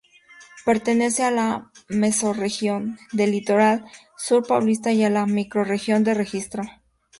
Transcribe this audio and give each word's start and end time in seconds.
Pertenece 0.65 1.21
a 1.25 1.29
la 1.29 1.71
Mesorregión 1.87 2.97
del 3.11 3.29
Litoral 3.29 3.85
Sur 4.17 4.47
Paulista 4.47 4.91
y 4.91 5.03
a 5.03 5.11
la 5.11 5.27
Microrregión 5.27 6.03
de 6.03 6.15
Registro. 6.15 6.63